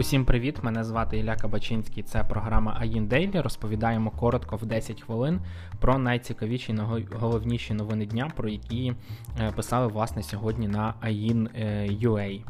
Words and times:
Усім 0.00 0.24
привіт! 0.24 0.58
Мене 0.62 0.84
звати 0.84 1.18
Ілля 1.18 1.36
Кабачинський. 1.36 2.02
Це 2.02 2.24
програма 2.24 2.76
АїН 2.80 3.06
Дейлі. 3.06 3.40
Розповідаємо 3.40 4.10
коротко 4.10 4.56
в 4.56 4.66
10 4.66 5.02
хвилин 5.02 5.40
про 5.80 5.98
найцікавіші 5.98 6.74
головніші 7.12 7.74
новини 7.74 8.06
дня, 8.06 8.30
про 8.36 8.48
які 8.48 8.94
е, 9.40 9.52
писали 9.52 9.86
власне 9.86 10.22
сьогодні 10.22 10.68
на 10.68 10.94
AIN.ua. 11.02 12.40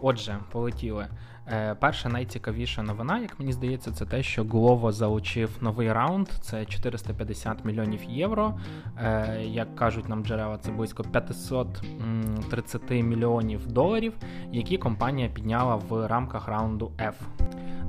Отже, 0.00 0.38
полетіли. 0.52 1.06
Е, 1.52 1.74
перша 1.80 2.08
найцікавіша 2.08 2.82
новина, 2.82 3.18
як 3.18 3.38
мені 3.38 3.52
здається, 3.52 3.90
це 3.90 4.06
те, 4.06 4.22
що 4.22 4.44
Glovo 4.44 4.92
залучив 4.92 5.50
новий 5.60 5.92
раунд. 5.92 6.28
Це 6.28 6.64
450 6.64 7.64
мільйонів 7.64 8.04
євро. 8.04 8.60
Е, 8.98 9.40
як 9.44 9.76
кажуть 9.76 10.08
нам 10.08 10.24
джерела, 10.24 10.58
це 10.58 10.72
близько 10.72 11.04
530 11.04 12.90
мільйонів 12.90 13.66
доларів, 13.66 14.12
які 14.52 14.78
компанія 14.78 15.28
підняла 15.28 15.76
в 15.76 16.06
рамках 16.06 16.48
раунду 16.48 16.92
F. 16.98 17.14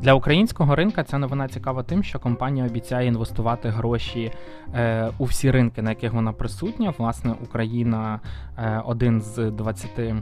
Для 0.06 0.14
українського 0.14 0.76
ринка 0.76 1.04
ця 1.04 1.18
новина 1.18 1.48
цікава 1.48 1.84
тим, 1.84 2.04
що 2.04 2.20
компанія 2.20 2.66
обіцяє 2.66 3.08
інвестувати 3.08 3.70
гроші 3.70 4.32
е, 4.76 5.12
у 5.18 5.26
всі 5.26 5.52
ринки, 5.52 5.82
на 5.82 5.90
яких 5.90 6.14
вона 6.14 6.34
присутня. 6.34 6.94
Власне, 6.98 7.36
Україна 7.44 8.20
е, 8.58 8.82
один 8.86 9.22
з 9.22 9.52
20 9.52 10.00
м, 10.00 10.22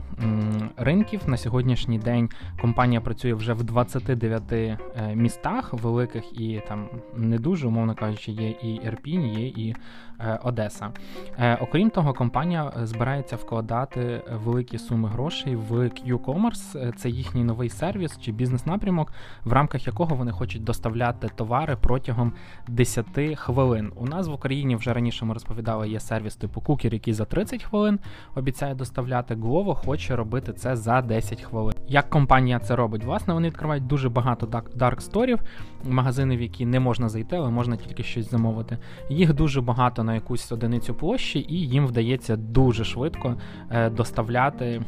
ринків. 0.76 1.20
На 1.26 1.36
сьогоднішній 1.36 1.98
день 1.98 2.28
компанія 2.60 3.00
працює 3.00 3.34
вже 3.34 3.52
в 3.52 3.62
29 3.64 4.52
е, 4.52 4.78
містах, 5.14 5.72
великих 5.72 6.40
і 6.40 6.62
там 6.68 6.88
не 7.16 7.38
дуже, 7.38 7.66
умовно 7.66 7.94
кажучи, 7.94 8.32
є 8.32 8.48
і 8.48 8.74
Ірпінь, 8.74 9.26
є 9.26 9.46
і 9.46 9.74
е, 10.20 10.38
Одеса. 10.42 10.90
Е, 11.38 11.58
окрім 11.60 11.90
того, 11.90 12.14
компанія 12.14 12.72
збирається 12.82 13.36
вкладати 13.36 14.22
великі 14.44 14.78
суми 14.78 15.08
грошей 15.08 15.56
в 15.56 15.72
Q-Commerce. 15.72 16.92
Це 16.96 17.08
їхній 17.08 17.44
новий 17.44 17.68
сервіс 17.68 18.18
чи 18.20 18.32
бізнес-напрямок, 18.32 19.12
в 19.44 19.52
рамках 19.52 19.73
якого 19.82 20.16
вони 20.16 20.32
хочуть 20.32 20.64
доставляти 20.64 21.28
товари 21.36 21.76
протягом 21.80 22.32
10 22.68 23.06
хвилин. 23.36 23.92
У 23.96 24.06
нас 24.06 24.28
в 24.28 24.32
Україні 24.32 24.76
вже 24.76 24.92
раніше 24.92 25.24
ми 25.24 25.34
розповідали, 25.34 25.88
є 25.88 26.00
сервіс 26.00 26.36
типу 26.36 26.60
Кукер, 26.60 26.94
який 26.94 27.14
за 27.14 27.24
30 27.24 27.62
хвилин 27.62 27.98
обіцяє 28.34 28.74
доставляти. 28.74 29.34
Glovo 29.34 29.74
хоче 29.74 30.16
робити 30.16 30.52
це 30.52 30.76
за 30.76 31.02
10 31.02 31.42
хвилин. 31.42 31.74
Як 31.88 32.10
компанія 32.10 32.58
це 32.58 32.76
робить? 32.76 33.04
Власне, 33.04 33.34
вони 33.34 33.48
відкривають 33.48 33.86
дуже 33.86 34.08
багато 34.08 34.62
дарк 34.74 35.00
сторів, 35.00 35.40
магазини, 35.88 36.36
в 36.36 36.42
які 36.42 36.66
не 36.66 36.80
можна 36.80 37.08
зайти, 37.08 37.36
але 37.36 37.50
можна 37.50 37.76
тільки 37.76 38.02
щось 38.02 38.30
замовити. 38.30 38.78
Їх 39.10 39.34
дуже 39.34 39.60
багато 39.60 40.04
на 40.04 40.14
якусь 40.14 40.52
одиницю 40.52 40.94
площі, 40.94 41.46
і 41.48 41.68
їм 41.68 41.86
вдається 41.86 42.36
дуже 42.36 42.84
швидко 42.84 43.34
е, 43.70 43.90
доставляти 43.90 44.82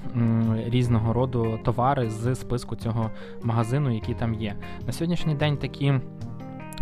різного 0.66 1.12
роду 1.12 1.58
товари 1.64 2.10
з 2.10 2.34
списку 2.34 2.76
цього 2.76 3.10
магазину, 3.42 3.94
який 3.94 4.14
там 4.14 4.34
є. 4.34 4.56
На 4.86 4.92
сьогоднішній 4.92 5.34
день 5.34 5.56
такі. 5.56 5.94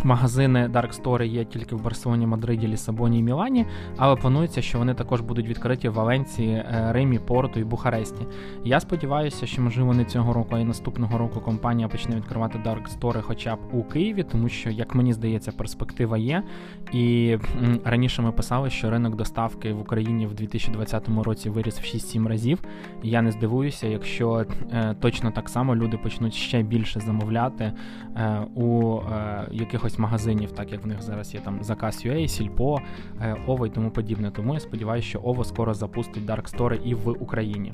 Магазини 0.03 0.67
Dark 0.67 1.01
Store 1.01 1.25
є 1.25 1.45
тільки 1.45 1.75
в 1.75 1.81
Барселоні, 1.83 2.27
Мадриді, 2.27 2.67
Лісабоні 2.67 3.19
і 3.19 3.23
Мілані, 3.23 3.65
але 3.97 4.15
планується, 4.15 4.61
що 4.61 4.77
вони 4.77 4.93
також 4.93 5.21
будуть 5.21 5.47
відкриті 5.47 5.89
в 5.89 5.93
Валенції, 5.93 6.51
е, 6.51 6.87
Римі, 6.91 7.19
Порту 7.19 7.59
і 7.59 7.63
Бухаресті. 7.63 8.25
Я 8.63 8.79
сподіваюся, 8.79 9.45
що 9.45 9.61
можливо 9.61 9.93
не 9.93 10.05
цього 10.05 10.33
року, 10.33 10.49
а 10.51 10.59
й 10.59 10.63
наступного 10.63 11.17
року 11.17 11.39
компанія 11.39 11.87
почне 11.87 12.15
відкривати 12.15 12.57
Dark 12.57 12.99
Store 12.99 13.21
хоча 13.21 13.55
б 13.55 13.59
у 13.71 13.83
Києві, 13.83 14.23
тому 14.23 14.49
що, 14.49 14.69
як 14.69 14.95
мені 14.95 15.13
здається, 15.13 15.51
перспектива 15.51 16.17
є. 16.17 16.43
І 16.93 17.37
раніше 17.83 18.21
ми 18.21 18.31
писали, 18.31 18.69
що 18.69 18.89
ринок 18.89 19.15
доставки 19.15 19.73
в 19.73 19.81
Україні 19.81 20.27
в 20.27 20.33
2020 20.33 21.09
році 21.23 21.49
виріс 21.49 21.79
в 21.79 21.83
6-7 21.83 22.27
разів. 22.27 22.59
Я 23.03 23.21
не 23.21 23.31
здивуюся, 23.31 23.87
якщо 23.87 24.45
е, 24.73 24.95
точно 24.99 25.31
так 25.31 25.49
само 25.49 25.75
люди 25.75 25.97
почнуть 25.97 26.33
ще 26.33 26.63
більше 26.63 26.99
замовляти 26.99 27.73
е, 28.15 28.39
у 28.55 28.99
якихось 29.51 29.84
якихось 29.85 29.99
магазинів, 29.99 30.51
так 30.51 30.71
як 30.71 30.83
в 30.83 30.87
них 30.87 31.01
зараз 31.01 31.33
є 31.33 31.39
там 31.39 31.63
заказ 31.63 32.05
UA, 32.05 32.27
Сільпо, 32.27 32.81
Ово 33.47 33.67
і 33.67 33.69
тому 33.69 33.91
подібне. 33.91 34.31
Тому 34.31 34.53
я 34.53 34.59
сподіваюся, 34.59 35.07
що 35.07 35.19
Ово 35.23 35.43
скоро 35.43 35.73
запустить 35.73 36.25
Dark 36.25 36.55
Store 36.55 36.81
і 36.83 36.93
в 36.93 37.09
Україні. 37.09 37.73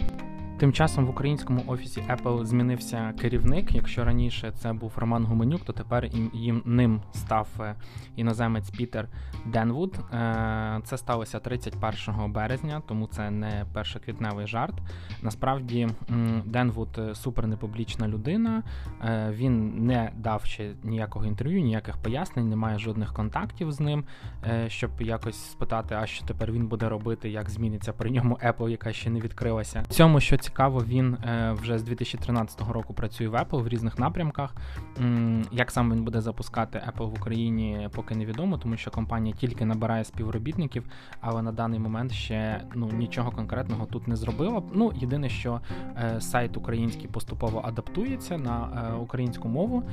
Тим 0.62 0.74
часом 0.74 1.06
в 1.06 1.10
українському 1.10 1.64
офісі 1.68 2.04
Apple 2.10 2.46
змінився 2.46 3.14
керівник. 3.22 3.72
Якщо 3.72 4.04
раніше 4.04 4.52
це 4.58 4.74
був 4.74 4.92
Роман 4.96 5.26
Гуменюк, 5.26 5.62
то 5.66 5.74
тепер 5.74 6.10
їм 6.34 6.62
ним 6.66 7.02
став 7.14 7.48
е, 7.60 7.76
іноземець 8.16 8.70
Пітер 8.70 9.08
Денвуд. 9.46 10.00
Е, 10.14 10.80
це 10.84 10.98
сталося 10.98 11.40
31 11.40 12.32
березня, 12.32 12.82
тому 12.88 13.08
це 13.08 13.32
не 13.32 13.66
першоквітневий 13.74 14.48
жарт. 14.48 14.74
Насправді 15.22 15.88
Денвуд 16.46 16.90
е, 16.98 17.16
супер 17.16 17.48
непублічна 17.48 18.08
людина. 18.08 18.64
Він 19.30 19.86
не 19.86 20.12
дав 20.18 20.46
ще 20.46 20.72
ніякого 20.84 21.26
інтерв'ю, 21.26 21.62
ніяких 21.62 21.98
пояснень, 21.98 22.50
немає 22.50 22.80
жодних 22.80 23.14
контактів 23.14 23.72
з 23.72 23.80
ним, 23.80 24.04
щоб 24.68 24.92
якось 25.00 25.52
спитати, 25.52 25.96
а 25.96 26.06
що 26.06 26.26
тепер 26.26 26.52
він 26.52 26.68
буде 26.68 26.90
робити, 26.90 27.30
як 27.30 27.50
зміниться 27.50 27.94
при 27.94 28.12
ньому 28.12 28.40
Apple, 28.46 28.70
яка 28.70 28.94
ще 28.94 29.10
не 29.10 29.20
відкрилася. 29.20 29.82
В 29.82 29.88
цьому 29.88 30.20
що 30.20 30.38
цікаво, 30.52 30.84
він 30.88 31.14
е, 31.14 31.52
вже 31.52 31.80
з 31.80 31.84
2013 31.84 32.62
року 32.72 32.94
працює 32.94 33.28
в 33.28 33.36
Apple 33.36 33.64
в 33.64 33.68
різних 33.68 34.00
напрямках. 34.00 34.56
Як 35.52 35.72
сам 35.72 35.92
він 35.92 36.04
буде 36.04 36.22
запускати 36.22 36.84
Apple 36.88 37.10
в 37.10 37.14
Україні, 37.14 37.90
поки 37.92 38.16
невідомо, 38.16 38.58
тому 38.58 38.78
що 38.78 38.92
компанія 38.92 39.36
тільки 39.36 39.66
набирає 39.66 40.04
співробітників, 40.04 40.84
але 41.22 41.42
на 41.42 41.52
даний 41.52 41.80
момент 41.80 42.12
ще 42.12 42.62
ну 42.76 42.90
нічого 42.94 43.32
конкретного 43.32 43.86
тут 43.86 44.08
не 44.08 44.16
зробила. 44.16 44.64
Ну 44.74 44.92
єдине, 44.96 45.30
що 45.30 45.62
е, 45.98 46.22
сайт 46.22 46.58
український 46.58 47.08
поступово 47.08 47.62
адаптується 47.66 48.38
на 48.38 48.70
е, 48.92 48.94
українську 48.94 49.48
мову, 49.48 49.84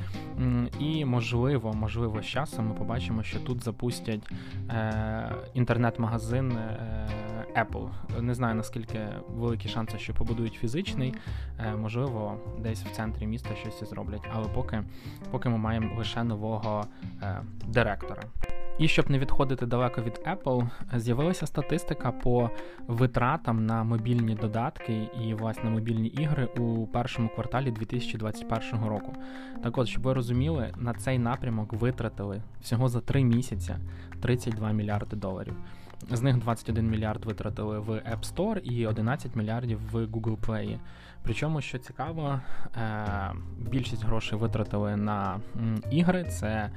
і 0.79 1.05
можливо, 1.05 1.73
можливо, 1.73 2.21
з 2.21 2.25
часом 2.25 2.67
ми 2.67 2.73
побачимо, 2.73 3.23
що 3.23 3.39
тут 3.39 3.63
запустять 3.63 4.31
інтернет-магазин. 5.53 6.57
Apple. 7.55 7.89
Не 8.21 8.33
знаю 8.33 8.55
наскільки 8.55 8.99
великі 9.27 9.69
шанси, 9.69 9.97
що 9.97 10.13
побудують 10.13 10.53
фізичний, 10.53 11.13
е, 11.59 11.75
можливо, 11.75 12.37
десь 12.59 12.83
в 12.83 12.91
центрі 12.91 13.27
міста 13.27 13.49
щось 13.55 13.89
зроблять, 13.89 14.27
але 14.33 14.47
поки 14.47 14.83
поки 15.31 15.49
ми 15.49 15.57
маємо 15.57 15.97
лише 15.97 16.23
нового 16.23 16.85
е, 17.21 17.41
директора. 17.67 18.23
І 18.79 18.87
щоб 18.87 19.11
не 19.11 19.19
відходити 19.19 19.65
далеко 19.65 20.01
від 20.01 20.21
Apple, 20.25 20.69
з'явилася 20.95 21.47
статистика 21.47 22.11
по 22.11 22.49
витратам 22.87 23.65
на 23.65 23.83
мобільні 23.83 24.35
додатки 24.35 25.09
і 25.25 25.33
власне 25.33 25.69
мобільні 25.69 26.07
ігри 26.07 26.45
у 26.45 26.87
першому 26.87 27.29
кварталі 27.29 27.71
2021 27.71 28.85
року. 28.85 29.13
Так 29.63 29.77
от, 29.77 29.87
щоб 29.87 30.03
ви 30.03 30.13
розуміли, 30.13 30.73
на 30.77 30.93
цей 30.93 31.19
напрямок 31.19 31.73
витратили 31.73 32.41
всього 32.61 32.89
за 32.89 33.01
три 33.01 33.23
місяці 33.23 33.75
32 34.21 34.71
мільярди 34.71 35.15
доларів. 35.15 35.53
З 36.11 36.21
них 36.21 36.37
21 36.37 36.89
мільярд 36.89 37.25
витратили 37.25 37.79
в 37.79 37.89
App 37.89 38.35
Store 38.35 38.59
і 38.59 38.87
11 38.87 39.35
мільярдів 39.35 39.79
в 39.91 39.95
Google 39.95 40.37
Play. 40.37 40.79
Причому, 41.23 41.61
що 41.61 41.77
цікаво, 41.77 42.39
е, 42.77 43.31
більшість 43.57 44.05
грошей 44.05 44.39
витратили 44.39 44.95
на 44.95 45.39
ігри, 45.91 46.23
це 46.23 46.69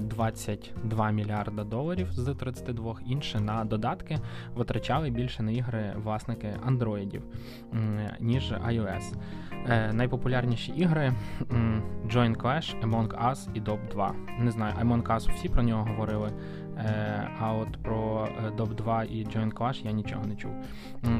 22 0.00 1.08
е, 1.08 1.12
мільярда 1.12 1.64
доларів 1.64 2.12
з 2.12 2.34
32, 2.34 2.96
інше 3.06 3.40
на 3.40 3.64
додатки 3.64 4.18
витрачали 4.54 5.10
більше 5.10 5.42
на 5.42 5.50
ігри 5.50 5.92
власники 5.96 6.56
андроїдів, 6.66 7.22
ніж 8.20 8.52
iOS. 8.52 9.14
Е, 9.68 9.92
найпопулярніші 9.92 10.72
ігри 10.72 11.12
Join 12.06 12.36
Clash, 12.36 12.88
Among 12.88 13.30
Us 13.30 13.48
і 13.54 13.60
Dob 13.60 13.78
2. 13.90 14.14
Не 14.38 14.50
знаю, 14.50 14.74
Among 14.82 15.02
Us 15.02 15.34
всі 15.34 15.48
про 15.48 15.62
нього 15.62 15.84
говорили. 15.84 16.32
Е, 16.78 17.30
а 17.40 17.52
от 17.52 17.82
про 17.82 18.28
Доп 18.56 18.70
е, 18.70 18.74
2 18.74 19.04
і 19.04 19.24
Joint 19.24 19.52
Clash 19.52 19.84
я 19.84 19.92
нічого 19.92 20.26
не 20.26 20.36
чув. 20.36 20.50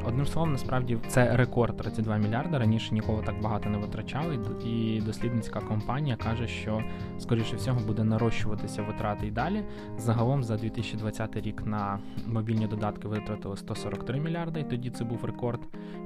Одним 0.05 0.25
словом, 0.25 0.51
насправді 0.51 0.97
це 1.07 1.37
рекорд 1.37 1.77
32 1.77 2.17
мільярда. 2.17 2.59
Раніше 2.59 2.93
ніколи 2.93 3.23
так 3.23 3.41
багато 3.41 3.69
не 3.69 3.77
витрачали. 3.77 4.39
І 4.65 5.01
дослідницька 5.01 5.59
компанія 5.59 6.15
каже, 6.15 6.47
що 6.47 6.83
скоріше 7.19 7.55
всього 7.55 7.79
буде 7.87 8.03
нарощуватися 8.03 8.81
витрати 8.81 9.27
і 9.27 9.31
далі. 9.31 9.63
Загалом 9.97 10.43
за 10.43 10.57
2020 10.57 11.35
рік 11.35 11.65
на 11.65 11.99
мобільні 12.27 12.67
додатки 12.67 13.07
витратили 13.07 13.57
143 13.57 14.19
мільярди, 14.19 14.59
і 14.59 14.63
тоді 14.63 14.89
це 14.89 15.03
був 15.03 15.25
рекорд. 15.25 15.59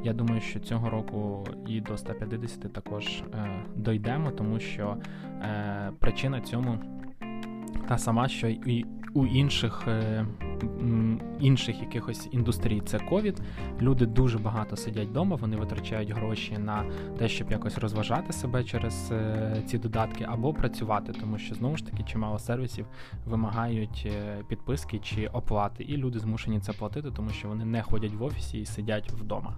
Я 0.03 0.13
думаю, 0.13 0.41
що 0.41 0.59
цього 0.59 0.89
року 0.89 1.47
і 1.67 1.81
до 1.81 1.97
150 1.97 2.73
також 2.73 3.05
е, 3.07 3.49
дойдемо, 3.75 4.31
тому 4.31 4.59
що 4.59 4.97
причина 5.99 6.41
цьому 6.41 6.79
та 7.89 7.97
сама, 7.97 8.27
що 8.27 8.47
і 8.47 8.85
у 9.13 9.25
інших 9.25 9.83
е, 9.87 10.25
інших 11.39 11.81
якихось 11.81 12.27
індустрій 12.31 12.81
це 12.85 12.99
ковід. 12.99 13.41
Люди 13.81 14.05
дуже 14.05 14.37
багато 14.37 14.75
сидять 14.75 15.07
вдома, 15.07 15.35
вони 15.35 15.57
витрачають 15.57 16.11
гроші 16.11 16.57
на 16.57 16.85
те, 17.17 17.29
щоб 17.29 17.51
якось 17.51 17.77
розважати 17.77 18.33
себе 18.33 18.63
через 18.63 19.11
е, 19.11 19.63
ці 19.67 19.77
додатки, 19.77 20.25
або 20.29 20.53
працювати, 20.53 21.13
тому 21.19 21.37
що 21.37 21.55
знову 21.55 21.77
ж 21.77 21.85
таки 21.85 22.03
чимало 22.03 22.39
сервісів 22.39 22.85
вимагають 23.25 24.07
е, 24.11 24.43
підписки 24.47 24.99
чи 24.99 25.27
оплати, 25.27 25.83
і 25.83 25.97
люди 25.97 26.19
змушені 26.19 26.59
це 26.59 26.73
платити, 26.73 27.11
тому 27.11 27.29
що 27.29 27.47
вони 27.47 27.65
не 27.65 27.81
ходять 27.81 28.13
в 28.13 28.23
офісі 28.23 28.59
і 28.59 28.65
сидять 28.65 29.11
вдома. 29.11 29.55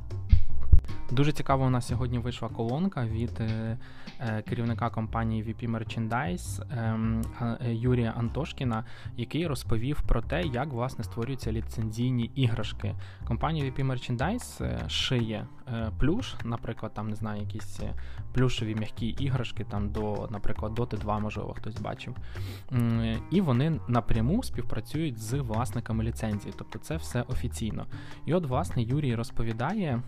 Дуже 1.12 1.32
цікаво, 1.32 1.66
у 1.66 1.70
нас 1.70 1.88
сьогодні 1.88 2.20
вийшла 2.20 2.50
колонка 2.50 3.06
від 3.06 3.32
е, 3.40 3.78
е, 4.20 4.42
керівника 4.42 4.90
компанії 4.90 5.44
VP 5.44 5.72
Merchandise 5.72 6.64
ем, 6.78 7.22
Юрія 7.72 8.14
Антошкіна, 8.18 8.86
який 9.18 9.48
розповів 9.48 10.02
про 10.08 10.22
те, 10.22 10.42
як 10.42 10.68
власне 10.68 11.04
створюються 11.04 11.52
ліцензійні 11.52 12.32
іграшки. 12.36 12.96
Компанія 13.28 13.66
VP 13.66 13.86
Merchandise 13.86 14.90
шиє 14.90 15.46
плюш, 16.00 16.36
наприклад, 16.46 16.94
там 16.94 17.10
не 17.10 17.16
знаю, 17.16 17.42
якісь 17.42 17.80
плюшеві 18.34 18.76
м'які 18.76 19.08
іграшки, 19.08 19.64
там 19.64 19.90
до, 19.90 20.28
наприклад, 20.32 20.80
Dota 20.80 20.98
2, 21.00 21.20
можливо, 21.20 21.54
хтось 21.54 21.82
бачив. 21.82 22.16
І 23.32 23.42
вони 23.42 23.80
напряму 23.88 24.44
співпрацюють 24.44 25.20
з 25.20 25.34
власниками 25.34 26.04
ліцензії, 26.04 26.54
тобто 26.58 26.80
це 26.80 26.96
все 26.96 27.22
офіційно. 27.22 27.86
І 28.26 28.34
от, 28.34 28.46
власне, 28.46 28.84
Юрій 28.84 29.16
розповідає 29.16 30.02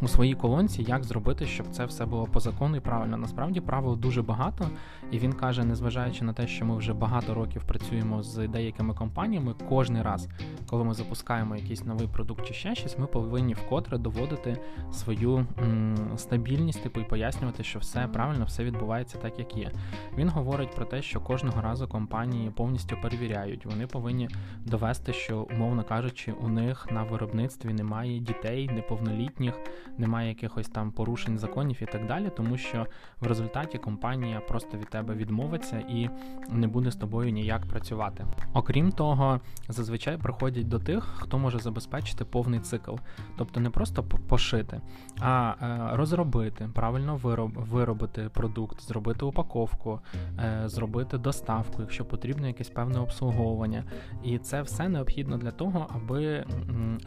у 0.00 0.08
своїй 0.08 0.34
колонці, 0.34 0.82
як 0.82 1.04
зробити, 1.04 1.46
щоб 1.46 1.66
це 1.70 1.84
все 1.84 2.06
було 2.06 2.26
по 2.26 2.40
закону 2.40 2.76
і 2.76 2.80
правильно. 2.80 3.16
Насправді 3.16 3.60
правил 3.60 3.96
дуже 3.98 4.22
багато, 4.22 4.70
і 5.10 5.18
він 5.18 5.32
каже, 5.32 5.64
незважаючи 5.64 6.24
на 6.24 6.32
те, 6.32 6.46
що 6.46 6.64
ми 6.64 6.76
вже 6.76 6.92
багато 6.92 7.34
років 7.34 7.62
працюємо 7.64 8.22
з 8.22 8.48
деякими 8.48 8.94
компаніями, 8.94 9.54
кожен 9.68 10.02
раз, 10.02 10.28
коли 10.66 10.84
ми 10.84 10.94
запускаємо 10.94 11.56
якийсь 11.56 11.84
новий 11.84 12.08
продукт 12.08 12.46
чи 12.46 12.54
ще 12.54 12.74
щось, 12.74 12.98
ми 12.98 13.06
повинні 13.06 13.54
вкотре 13.54 13.98
доводити 13.98 14.60
свою 14.92 15.46
м, 15.62 15.96
стабільність, 16.16 16.82
типу 16.82 17.00
і 17.00 17.04
пояснювати, 17.04 17.64
що 17.64 17.78
все 17.78 18.08
правильно, 18.12 18.44
все 18.44 18.64
відбувається 18.64 19.18
так, 19.18 19.38
як 19.38 19.56
є. 19.56 19.70
Він 20.16 20.28
говорить 20.28 20.74
про 20.74 20.84
те, 20.84 21.02
що 21.02 21.20
кожного 21.20 21.60
разу 21.62 21.88
компанії 21.88 22.50
повністю 22.50 22.96
перевіряють. 23.02 23.66
Вони 23.66 23.86
повинні 23.86 24.28
довести, 24.64 25.12
що, 25.12 25.46
умовно 25.54 25.84
кажучи, 25.84 26.32
у 26.32 26.48
них 26.48 26.86
на 26.90 27.02
виробництві 27.02 27.72
немає 27.72 28.18
дітей, 28.18 28.70
неповнолітніх 28.74 29.54
немає 29.98 30.28
якихось 30.28 30.68
там 30.68 30.92
порушень 30.92 31.38
законів 31.38 31.78
і 31.82 31.86
так 31.86 32.06
далі, 32.06 32.30
тому 32.36 32.56
що 32.56 32.86
в 33.20 33.26
результаті 33.26 33.78
компанія 33.78 34.40
просто 34.40 34.78
від 34.78 34.88
тебе 34.90 35.14
відмовиться 35.14 35.78
і 35.78 36.10
не 36.50 36.66
буде 36.66 36.90
з 36.90 36.96
тобою 36.96 37.32
ніяк 37.32 37.66
працювати. 37.66 38.26
Окрім 38.52 38.92
того, 38.92 39.40
зазвичай 39.68 40.16
приходять 40.16 40.68
до 40.68 40.78
тих, 40.78 41.04
хто 41.04 41.38
може 41.38 41.58
забезпечити 41.58 42.24
повний 42.24 42.60
цикл, 42.60 42.94
тобто 43.38 43.60
не 43.60 43.70
просто 43.70 44.02
пошити, 44.02 44.80
а 45.20 45.54
е, 45.62 45.96
розробити, 45.96 46.68
правильно 46.74 47.16
вироб, 47.16 47.52
виробити 47.52 48.30
продукт, 48.34 48.82
зробити 48.82 49.24
упаковку, 49.24 50.00
е, 50.38 50.62
зробити 50.66 51.18
доставку, 51.18 51.82
якщо 51.82 52.04
потрібно 52.04 52.46
якесь 52.46 52.70
певне 52.70 53.00
обслуговування. 53.00 53.84
І 54.22 54.38
це 54.38 54.62
все 54.62 54.88
необхідно 54.88 55.38
для 55.38 55.50
того, 55.50 55.86
аби 55.94 56.44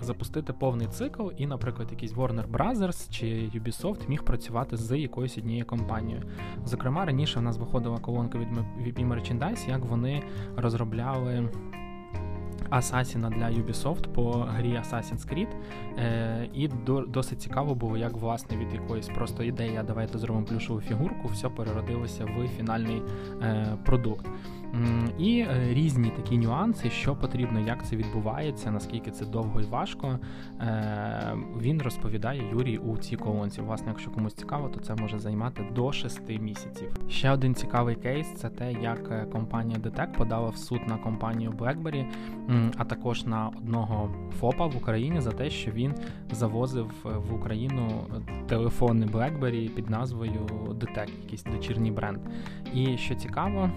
запустити 0.02 0.54
повний 0.54 0.88
цикл, 0.88 1.30
і, 1.38 1.48
наприклад, 1.48 1.88
якийсь 1.92 2.14
Warner 2.14 2.52
Brothers 2.62 3.10
чи 3.10 3.26
Ubisoft 3.60 4.10
міг 4.10 4.24
працювати 4.24 4.78
з 4.78 4.98
якоюсь 4.98 5.38
однією 5.38 5.66
компанією. 5.66 6.24
Зокрема, 6.66 7.06
раніше 7.06 7.40
в 7.40 7.42
нас 7.42 7.58
виходила 7.58 7.98
колонка 7.98 8.38
від 8.38 8.48
VP 8.58 9.08
Merchandise, 9.08 9.70
як 9.70 9.86
вони 9.86 10.24
розробляли. 10.58 11.50
Асасіна 12.70 13.30
для 13.30 13.46
Ubisoft 13.46 14.08
по 14.08 14.32
грі 14.32 14.70
Assassin's 14.70 15.34
Creed. 15.34 15.48
Е, 15.98 16.50
І 16.54 16.68
до, 16.68 17.02
досить 17.02 17.42
цікаво 17.42 17.76
було, 17.76 17.98
як 17.98 18.14
власне 18.14 18.58
від 18.58 18.74
якоїсь 18.74 19.08
просто 19.08 19.44
ідеї, 19.44 19.80
давайте 19.88 20.18
зробимо 20.18 20.46
плюшову 20.46 20.82
фігурку, 20.82 21.28
все 21.28 21.50
переродилося 21.50 22.26
в 22.26 22.48
фінальний 22.48 23.02
е, 23.42 23.78
продукт. 23.86 24.26
І 25.18 25.40
е, 25.40 25.74
різні 25.74 26.10
такі 26.10 26.38
нюанси, 26.38 26.90
що 26.90 27.16
потрібно, 27.16 27.60
як 27.60 27.88
це 27.88 27.96
відбувається, 27.96 28.72
наскільки 28.72 29.12
це 29.12 29.26
довго 29.26 29.62
і 29.62 29.64
важко. 29.64 30.20
Е, 30.62 31.38
він 31.62 31.82
розповідає 31.82 32.50
Юрій 32.52 32.78
у 32.78 32.98
цій 32.98 33.16
колонці. 33.16 33.62
Власне, 33.62 33.88
якщо 33.88 34.12
комусь 34.12 34.34
цікаво, 34.34 34.70
то 34.70 34.80
це 34.80 34.96
може 34.96 35.20
займати 35.20 35.64
до 35.76 35.92
6 35.92 36.22
місяців. 36.30 36.98
Ще 37.10 37.32
один 37.32 37.56
цікавий 37.56 37.96
кейс 37.96 38.34
це 38.36 38.50
те, 38.50 38.74
як 38.74 39.12
е, 39.12 39.26
компанія 39.32 39.80
DTEC 39.80 40.18
подала 40.18 40.50
в 40.50 40.58
суд 40.58 40.82
на 40.88 40.98
компанію 40.98 41.52
BlackBerry, 41.52 42.06
а 42.78 42.86
також 42.86 43.26
на 43.26 43.48
одного 43.48 44.16
ФОПа 44.40 44.66
в 44.66 44.78
Україні 44.78 45.22
за 45.22 45.32
те, 45.32 45.50
що 45.50 45.72
він 45.72 45.94
завозив 46.32 46.92
в 47.04 47.34
Україну 47.34 47.88
телефони 48.48 49.06
BlackBerry 49.06 49.70
під 49.70 49.90
назвою 49.90 50.48
DTEC, 50.68 51.10
якийсь 51.24 51.44
дочірній 51.44 51.92
бренд. 51.92 52.20
І 52.74 52.98
що 52.98 53.16
цікаво, 53.16 53.70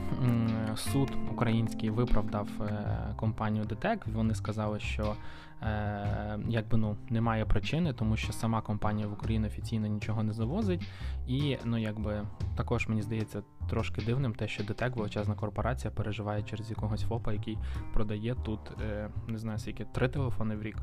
суд 0.92 1.10
український 1.32 1.90
виправдав 1.90 2.48
е, 2.60 3.14
компанію 3.16 3.64
ДТЕК. 3.64 4.06
Вони 4.06 4.34
сказали, 4.34 4.80
що 4.80 5.14
е, 5.62 6.38
якби 6.48 6.78
ну 6.78 6.96
немає 7.10 7.44
причини, 7.44 7.92
тому 7.92 8.16
що 8.16 8.32
сама 8.32 8.60
компанія 8.60 9.06
в 9.06 9.12
Україні 9.12 9.46
офіційно 9.46 9.86
нічого 9.86 10.22
не 10.22 10.32
завозить. 10.32 10.88
І 11.26 11.58
ну 11.64 11.78
якби 11.78 12.22
також 12.56 12.88
мені 12.88 13.02
здається 13.02 13.42
трошки 13.70 14.02
дивним, 14.02 14.34
те, 14.34 14.48
що 14.48 14.64
ДТЕК, 14.64 14.96
величезна 14.96 15.34
корпорація, 15.34 15.90
переживає 15.90 16.42
через 16.42 16.70
якогось 16.70 17.02
ФОПа, 17.02 17.32
який 17.32 17.58
продає 17.92 18.34
тут 18.44 18.60
е, 18.82 19.08
не 19.28 19.38
знаю 19.38 19.58
скільки 19.58 19.84
три 19.84 20.08
телефони 20.08 20.56
в 20.56 20.62
рік. 20.62 20.76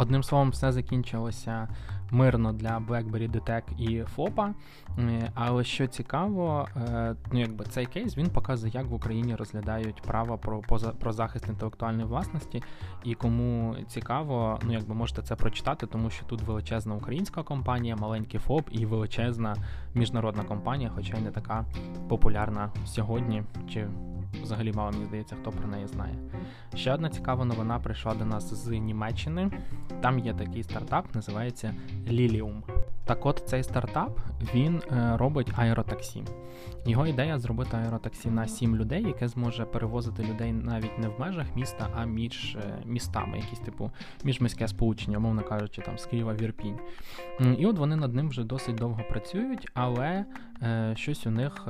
Одним 0.00 0.22
словом, 0.22 0.50
все 0.50 0.72
закінчилося 0.72 1.68
мирно 2.10 2.52
для 2.52 2.78
BlackBerry 2.78 3.30
DTEC 3.30 3.62
і 3.78 4.02
FOPA. 4.16 4.52
Е, 4.98 5.30
але 5.34 5.64
що 5.64 5.86
цікаво, 5.86 6.68
е, 6.76 7.14
ну 7.32 7.40
якби 7.40 7.64
цей 7.64 7.86
кейс 7.86 8.16
він 8.16 8.30
показує, 8.30 8.72
як 8.74 8.86
в 8.86 8.94
Україні 8.94 9.34
розглядають 9.34 10.02
право 10.02 10.38
про 10.38 10.60
поза, 10.60 10.90
про 10.90 11.12
захист 11.12 11.48
інтелектуальної 11.48 12.06
власності. 12.06 12.62
І 13.04 13.14
кому 13.14 13.76
цікаво, 13.88 14.60
ну 14.62 14.72
якби 14.72 14.94
можете 14.94 15.22
це 15.22 15.36
прочитати, 15.36 15.86
тому 15.86 16.10
що 16.10 16.26
тут 16.26 16.42
величезна 16.42 16.94
українська 16.94 17.42
компанія, 17.42 17.96
маленький 17.96 18.40
ФОП 18.40 18.68
і 18.70 18.86
величезна 18.86 19.56
міжнародна 19.94 20.44
компанія, 20.44 20.90
хоча 20.94 21.16
й 21.16 21.20
не 21.20 21.30
така 21.30 21.64
популярна 22.08 22.70
сьогодні. 22.84 23.42
чи 23.72 23.88
Взагалі 24.42 24.72
мало 24.72 24.90
мені 24.90 25.04
здається, 25.04 25.36
хто 25.40 25.50
про 25.50 25.68
неї 25.68 25.86
знає. 25.86 26.14
Ще 26.74 26.94
одна 26.94 27.08
цікава 27.08 27.44
новина 27.44 27.78
прийшла 27.78 28.14
до 28.14 28.24
нас 28.24 28.54
з 28.64 28.68
Німеччини. 28.68 29.50
Там 30.00 30.18
є 30.18 30.34
такий 30.34 30.62
стартап, 30.62 31.14
називається 31.14 31.74
Lilium. 32.08 32.62
Так 33.10 33.26
от 33.26 33.42
цей 33.46 33.62
стартап 33.62 34.18
він 34.54 34.82
е, 34.92 35.16
робить 35.16 35.52
аеротаксі. 35.56 36.24
Його 36.86 37.06
ідея 37.06 37.38
зробити 37.38 37.76
аеротаксі 37.76 38.30
на 38.30 38.48
7 38.48 38.76
людей, 38.76 39.02
яке 39.02 39.28
зможе 39.28 39.64
перевозити 39.64 40.22
людей 40.22 40.52
навіть 40.52 40.98
не 40.98 41.08
в 41.08 41.20
межах 41.20 41.56
міста, 41.56 41.88
а 41.96 42.04
між 42.04 42.56
е, 42.56 42.82
містами, 42.84 43.38
якісь 43.38 43.58
типу 43.58 43.90
міжміське 44.24 44.68
сполучення, 44.68 45.18
мовно 45.18 45.42
кажучи, 45.42 45.82
там 45.82 45.98
з 45.98 46.06
Києва 46.06 46.32
в 46.32 46.42
Ірпінь. 46.42 46.78
І 47.58 47.66
от 47.66 47.78
вони 47.78 47.96
над 47.96 48.14
ним 48.14 48.28
вже 48.28 48.44
досить 48.44 48.76
довго 48.76 49.02
працюють, 49.10 49.68
але 49.74 50.24
е, 50.62 50.92
щось 50.96 51.26
у 51.26 51.30
них 51.30 51.68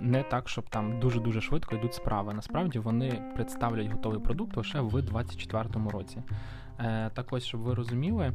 не 0.00 0.22
так, 0.22 0.48
щоб 0.48 0.68
там 0.68 1.00
дуже-дуже 1.00 1.40
швидко 1.40 1.76
йдуть 1.76 1.94
справи. 1.94 2.34
Насправді 2.34 2.78
вони 2.78 3.22
представлять 3.34 3.92
готовий 3.92 4.20
продукт 4.20 4.56
лише 4.56 4.80
в 4.80 4.90
2024 4.90 5.88
році. 5.90 6.22
Е, 6.80 7.10
так 7.14 7.32
ось, 7.32 7.44
щоб 7.44 7.60
ви 7.60 7.74
розуміли, 7.74 8.32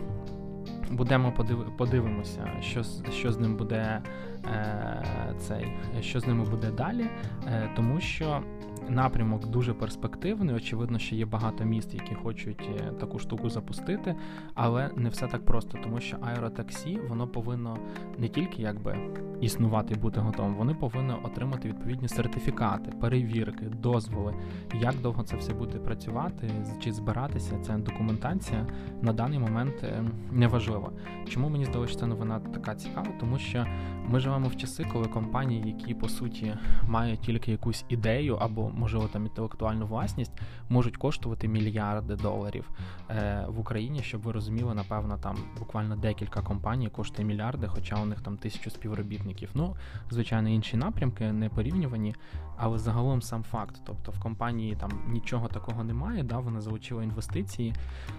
будемо 0.91 1.33
подив... 1.33 1.77
подивимося, 1.77 2.51
що 2.61 2.83
що 3.13 3.33
з 3.33 3.39
ним 3.39 3.57
буде 3.57 4.03
е, 4.45 5.05
цей, 5.39 5.73
що 6.01 6.21
з 6.21 6.27
ними 6.27 6.45
буде 6.45 6.71
далі, 6.71 7.07
е, 7.47 7.71
тому 7.77 8.01
що 8.01 8.43
напрямок 8.89 9.47
дуже 9.47 9.75
перспективний. 9.75 10.55
Очевидно, 10.55 10.99
що 10.99 11.17
є 11.17 11.27
багато 11.27 11.65
міст, 11.65 11.95
які 11.95 12.15
хочуть 12.15 12.71
е, 12.81 12.93
таку 13.01 13.19
штуку 13.19 13.51
запустити, 13.51 14.15
але 14.55 14.91
не 14.97 15.09
все 15.09 15.27
так 15.27 15.45
просто, 15.45 15.79
тому 15.83 16.01
що 16.01 16.17
аеротаксі 16.23 16.99
воно 17.09 17.29
повинно 17.29 17.77
не 18.19 18.29
тільки 18.29 18.62
якби 18.62 18.97
існувати 19.41 19.95
і 19.95 19.97
бути 19.97 20.21
готовим, 20.21 20.55
вони 20.55 20.75
повинні 20.75 21.12
отримати 21.23 21.69
відповідні 21.69 22.09
сертифікати, 22.09 22.91
перевірки, 23.01 23.65
дозволи. 23.65 24.35
Як 24.75 24.95
довго 25.03 25.23
це 25.23 25.37
все 25.37 25.55
буде 25.55 25.79
працювати, 25.79 26.51
чи 26.81 26.93
збиратися, 26.93 27.59
ця 27.59 27.79
документація 27.79 28.67
на 29.03 29.12
даний 29.12 29.39
момент 29.39 29.75
е, 29.85 30.05
не 30.33 30.47
важлива. 30.47 30.91
Чому 31.29 31.49
мені 31.49 31.65
здалося, 31.65 31.91
що 31.91 32.01
ця 32.01 32.07
новина 32.07 32.41
така 32.41 32.75
цікава? 32.75 33.09
Тому 33.21 33.39
що 33.39 33.67
ми 34.09 34.21
живемо 34.21 34.49
в 34.49 34.57
часи, 34.57 34.87
коли 34.93 35.07
компанії, 35.07 35.62
які 35.67 35.95
по 35.95 36.09
суті 36.09 36.55
мають 36.89 37.21
тільки 37.21 37.51
якусь 37.51 37.85
ідею 37.89 38.35
або 38.41 38.72
можливо 38.75 39.09
там 39.09 39.26
інтелектуальну 39.26 39.87
власність, 39.87 40.33
можуть 40.69 40.97
коштувати 40.97 41.49
мільярди 41.49 42.17
доларів 42.17 42.71
е, 43.11 43.47
в 43.49 43.61
Україні, 43.61 44.02
щоб 44.02 44.23
ви 44.23 44.33
розуміли, 44.33 44.75
напевно, 44.75 45.19
там 45.19 45.37
буквально 45.59 45.97
декілька 45.97 46.43
компаній 46.43 46.88
коштує 46.88 47.29
мільярди, 47.29 47.67
хоча 47.67 47.97
у 47.97 48.07
них 48.07 48.21
там 48.21 48.37
тисячу 48.37 48.71
співробітників. 48.71 49.50
Ну, 49.55 49.76
звичайно, 50.11 50.49
інші 50.49 50.76
напрямки 50.76 51.33
не 51.33 51.49
порівнювані, 51.49 52.14
але 52.57 52.79
загалом 52.79 53.23
сам 53.23 53.43
факт. 53.43 53.76
Тобто 53.87 54.12
в 54.12 54.21
компанії 54.21 54.76
там 54.76 54.91
нічого 55.09 55.49
такого 55.49 55.85
немає, 55.85 56.23
да, 56.23 56.38
вона 56.38 56.61
залучила 56.61 57.02
інвестиції, 57.02 57.75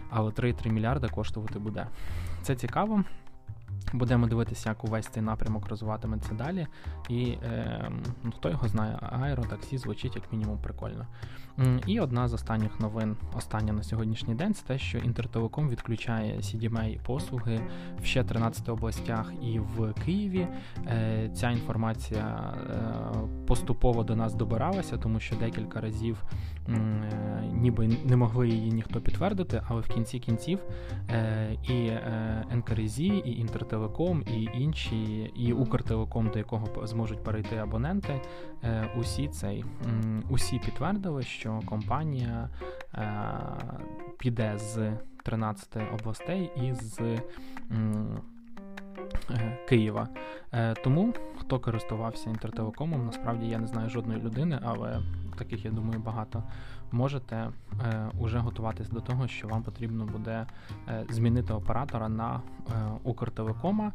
але 0.10 0.32
3-3 0.32 0.72
мільярди 0.72 1.08
коштувати 1.08 1.60
буде. 1.60 1.88
Це 2.42 2.56
цікаво. 2.56 3.04
Будемо 3.94 4.28
дивитися, 4.28 4.70
як 4.70 4.84
увесь 4.84 5.08
цей 5.08 5.24
напрямок 5.24 5.68
розвиватиметься 5.68 6.34
далі. 6.34 6.68
І 7.10 7.24
е, 7.26 7.92
ну, 8.24 8.32
хто 8.32 8.50
його 8.50 8.68
знає, 8.68 9.00
аеротаксі 9.02 9.78
звучить 9.78 10.16
як 10.16 10.32
мінімум 10.32 10.58
прикольно. 10.58 11.08
І 11.88 12.00
одна 12.00 12.28
з 12.28 12.34
останніх 12.34 12.80
новин, 12.80 13.16
остання 13.38 13.74
на 13.74 13.84
сьогоднішній 13.84 14.36
день, 14.36 14.54
це 14.54 14.66
те, 14.66 14.78
що 14.78 14.98
Інтертелеком 14.98 15.70
відключає 15.70 16.38
CDMA 16.38 17.00
послуги 17.04 17.62
в 18.02 18.06
ще 18.06 18.24
13 18.24 18.70
областях 18.70 19.32
і 19.42 19.60
в 19.60 19.94
Києві. 20.06 20.48
Е, 20.88 21.30
Ця 21.36 21.50
інформація 21.50 22.54
е, 22.54 22.84
поступово 23.48 24.04
до 24.04 24.16
нас 24.16 24.34
добиралася, 24.34 24.98
тому 24.98 25.20
що 25.20 25.36
декілька 25.36 25.82
разів 25.82 26.24
е, 26.70 26.74
ніби 27.54 27.90
не 28.06 28.16
могли 28.16 28.50
її 28.50 28.72
ніхто 28.72 29.02
підтвердити, 29.02 29.62
але 29.68 29.82
в 29.82 29.88
кінці 29.88 30.20
кінців 30.20 30.60
е, 31.10 31.58
і 31.70 31.74
е, 31.74 32.46
НКРЗ, 32.56 33.00
і 33.00 33.40
Інтертелеком, 33.84 34.24
і 34.28 34.50
інші, 34.64 35.32
і 35.36 35.54
Укртелеком, 35.54 36.30
до 36.30 36.40
якого 36.40 36.88
зможуть 36.88 37.24
перейти 37.24 37.58
абоненти, 37.58 38.22
е, 38.64 38.90
усі 38.98 39.28
цей 39.28 39.66
усі 40.30 40.60
підтвердили, 40.60 41.24
що 41.24 41.62
компанія 41.66 42.50
піде 44.18 44.58
з 44.58 44.92
13 45.24 45.78
областей 45.94 46.52
і 46.56 46.74
з 46.74 47.20
Києва. 49.70 50.08
Тому 50.84 51.14
хто 51.38 51.60
користувався 51.60 52.30
інтертелекомом, 52.30 53.06
насправді 53.06 53.48
я 53.48 53.60
не 53.60 53.68
знаю 53.68 53.90
жодної 53.90 54.22
людини, 54.22 54.60
але 54.64 55.00
таких, 55.36 55.66
я 55.66 55.72
думаю, 55.72 56.00
багато. 56.00 56.44
Можете 56.92 57.36
е, 57.36 57.50
уже 58.20 58.40
готуватись 58.40 58.90
до 58.90 59.00
того, 59.00 59.28
що 59.28 59.48
вам 59.48 59.64
потрібно 59.64 60.06
буде 60.06 60.46
е, 60.88 61.06
змінити 61.10 61.54
оператора 61.54 62.10
на 62.10 62.36
е, 62.36 62.72
Укртелекома. 63.04 63.92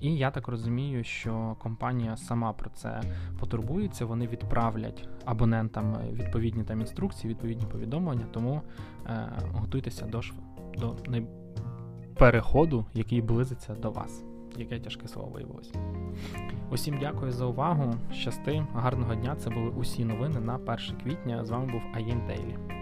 І 0.00 0.16
я 0.16 0.30
так 0.30 0.48
розумію, 0.48 1.04
що 1.04 1.56
компанія 1.58 2.16
сама 2.16 2.52
про 2.52 2.70
це 2.70 3.02
потурбується. 3.38 4.04
Вони 4.04 4.26
відправлять 4.26 5.08
абонентам 5.24 5.96
відповідні 6.12 6.64
там 6.64 6.80
інструкції, 6.80 7.30
відповідні 7.30 7.66
повідомлення. 7.66 8.26
Тому 8.30 8.62
е, 9.06 9.28
готуйтеся 9.52 10.06
до 10.06 10.20
до 10.78 10.96
переходу, 12.14 12.84
який 12.94 13.22
близиться 13.22 13.74
до 13.74 13.90
вас. 13.90 14.24
Яке 14.56 14.78
тяжке 14.78 15.08
слово 15.08 15.28
виявилось. 15.28 15.72
Усім 16.70 16.98
дякую 17.00 17.32
за 17.32 17.44
увагу. 17.44 17.94
Щасти, 18.12 18.66
гарного 18.74 19.14
дня. 19.14 19.36
Це 19.36 19.50
були 19.50 19.68
усі 19.68 20.04
новини 20.04 20.40
на 20.40 20.56
1 20.56 20.76
квітня. 21.02 21.44
З 21.44 21.50
вами 21.50 21.72
був 21.72 21.82
Аїн 21.94 22.20
Дейлі. 22.26 22.79